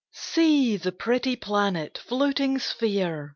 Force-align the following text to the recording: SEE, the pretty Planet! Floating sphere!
SEE, 0.11 0.77
the 0.77 0.91
pretty 0.91 1.35
Planet! 1.35 1.95
Floating 1.95 2.57
sphere! 2.57 3.29